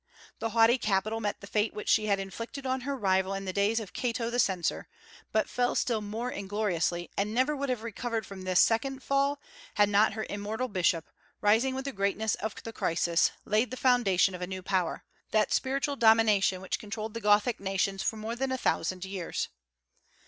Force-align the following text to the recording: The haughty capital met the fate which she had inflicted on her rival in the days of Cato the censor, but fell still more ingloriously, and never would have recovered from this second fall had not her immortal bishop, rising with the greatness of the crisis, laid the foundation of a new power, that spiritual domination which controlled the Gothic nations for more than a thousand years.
The 0.39 0.49
haughty 0.49 0.79
capital 0.79 1.21
met 1.21 1.41
the 1.41 1.45
fate 1.45 1.75
which 1.75 1.87
she 1.87 2.07
had 2.07 2.19
inflicted 2.19 2.65
on 2.65 2.81
her 2.81 2.97
rival 2.97 3.35
in 3.35 3.45
the 3.45 3.53
days 3.53 3.79
of 3.79 3.93
Cato 3.93 4.31
the 4.31 4.39
censor, 4.39 4.87
but 5.31 5.47
fell 5.47 5.75
still 5.75 6.01
more 6.01 6.31
ingloriously, 6.31 7.11
and 7.15 7.35
never 7.35 7.55
would 7.55 7.69
have 7.69 7.83
recovered 7.83 8.25
from 8.25 8.41
this 8.41 8.59
second 8.59 9.03
fall 9.03 9.39
had 9.75 9.89
not 9.89 10.13
her 10.13 10.25
immortal 10.27 10.67
bishop, 10.69 11.05
rising 11.39 11.75
with 11.75 11.85
the 11.85 11.91
greatness 11.91 12.33
of 12.33 12.55
the 12.63 12.73
crisis, 12.73 13.29
laid 13.45 13.69
the 13.69 13.77
foundation 13.77 14.33
of 14.33 14.41
a 14.41 14.47
new 14.47 14.63
power, 14.63 15.03
that 15.29 15.53
spiritual 15.53 15.95
domination 15.95 16.61
which 16.61 16.79
controlled 16.79 17.13
the 17.13 17.21
Gothic 17.21 17.59
nations 17.59 18.01
for 18.01 18.17
more 18.17 18.35
than 18.35 18.51
a 18.51 18.57
thousand 18.57 19.05
years. 19.05 19.49